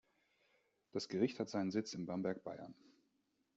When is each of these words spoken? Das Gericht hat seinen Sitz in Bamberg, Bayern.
Das 0.93 1.09
Gericht 1.09 1.37
hat 1.39 1.49
seinen 1.51 1.69
Sitz 1.69 1.93
in 1.93 2.07
Bamberg, 2.07 2.43
Bayern. 2.43 2.73